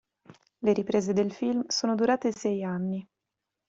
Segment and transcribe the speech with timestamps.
[0.63, 3.07] Le riprese del film sono durate sei anni.